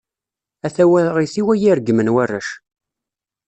[0.65, 2.49] A tawaɣit-iw ad iyi-regmen warrac.